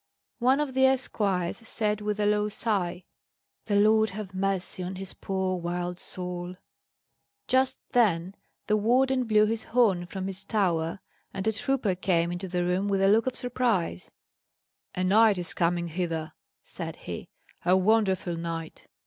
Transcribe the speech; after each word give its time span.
One 0.39 0.59
of 0.59 0.73
the 0.73 0.87
esquires 0.87 1.57
said 1.57 2.01
with 2.01 2.19
a 2.19 2.25
low 2.25 2.49
sigh: 2.49 3.03
"The 3.65 3.75
Lord 3.75 4.09
have 4.09 4.33
mercy 4.33 4.81
on 4.81 4.95
his 4.95 5.13
poor 5.13 5.57
wild 5.57 5.99
soul!" 5.99 6.55
Just 7.47 7.77
then 7.91 8.33
the 8.65 8.77
warder 8.77 9.23
blew 9.23 9.45
his 9.45 9.61
horn 9.61 10.07
from 10.07 10.25
his 10.25 10.43
tower, 10.43 11.01
and 11.35 11.45
a 11.45 11.51
trooper 11.51 11.93
came 11.93 12.31
into 12.31 12.47
the 12.47 12.65
room 12.65 12.87
with 12.87 13.03
a 13.03 13.07
look 13.07 13.27
of 13.27 13.35
surprise. 13.35 14.09
"A 14.95 15.03
knight 15.03 15.37
is 15.37 15.53
coming 15.53 15.89
hither," 15.89 16.31
said 16.63 16.95
he; 16.95 17.29
"a 17.63 17.77
wonderful 17.77 18.35
knight. 18.35 18.87